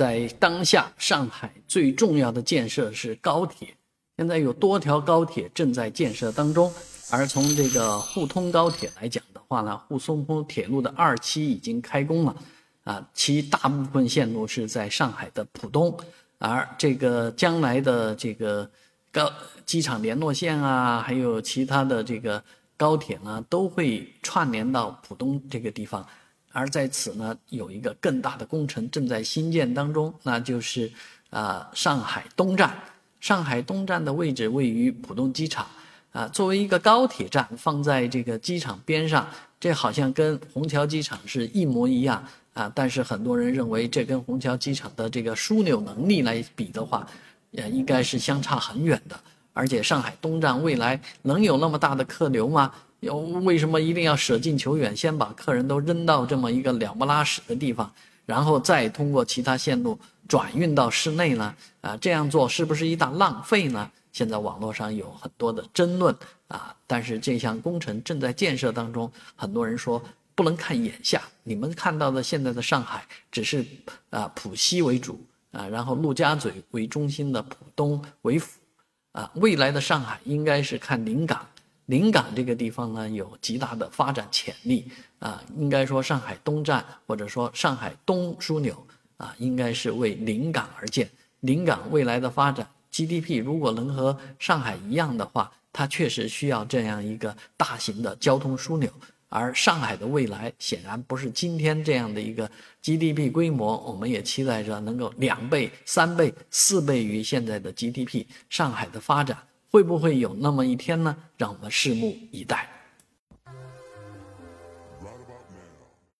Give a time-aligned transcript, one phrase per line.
[0.00, 3.68] 在当下，上海最重要的建设是高铁。
[4.16, 6.72] 现在有多条高铁正在建设当中，
[7.10, 12.34] 而从这个沪通高铁来讲的话呢，沪松通铁路的二期已经开工了，
[12.84, 15.94] 啊，其大部分线路是在上海的浦东，
[16.38, 18.70] 而这个将来的这个
[19.12, 19.30] 高
[19.66, 22.42] 机场联络线啊，还有其他的这个
[22.74, 26.06] 高铁呢，都会串联到浦东这个地方。
[26.52, 30.90] 而在此呢，有一个更大的工程正在兴建当中，那就是
[31.30, 32.76] 啊上海东站。
[33.20, 35.66] 上海东站的位置位于浦东机场，
[36.10, 39.28] 啊，作为一个高铁站放在这个机场边上，
[39.60, 42.24] 这好像跟虹桥机场是一模一样
[42.54, 42.72] 啊。
[42.74, 47.06] 但是很多人认为这跟虹桥机场的这个枢纽能力来比的话，
[47.50, 49.20] 也应该是相差很远的。
[49.52, 52.72] 而且上海东站未来能有那么大的客流吗？
[53.00, 57.92] 有为什么一定要舍近求远，先把客人都扔到这么一个了不拉屎的地方？
[58.26, 61.54] 然后再通过其他线路转运到市内呢？
[61.80, 63.90] 啊，这样做是不是一大浪费呢？
[64.12, 66.14] 现在网络上有很多的争论
[66.46, 66.74] 啊。
[66.86, 70.00] 但是这项工程正在建设当中，很多人说
[70.34, 71.22] 不能看眼下。
[71.42, 73.64] 你们看到的现在的上海只是
[74.10, 75.18] 啊浦西为主
[75.52, 78.60] 啊，然后陆家嘴为中心的浦东为辅
[79.12, 79.28] 啊。
[79.36, 81.44] 未来的上海应该是看临港。
[81.90, 84.86] 临港这个地方呢，有极大的发展潜力
[85.18, 85.42] 啊。
[85.58, 91.10] 应该说，上海东站或者说上海东枢纽啊，应该是为临港而建。
[91.40, 98.88] 临港未来的发展 GDP 如果能和上海一样的话，它确实需要这样一个大型的交通枢纽。
[99.28, 102.48] 而上海的未来显然不是今天这样的一个
[102.82, 108.26] GDP 规模，我们也期待着能够两倍、三倍、四倍于现在的 GDP。
[108.48, 109.36] 上海的发展。
[109.70, 111.16] 会不会有那么一天呢？
[111.36, 112.69] 让我们拭目以待。